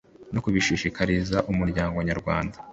[0.33, 2.57] no kubishishikariza umuryango nyarwanda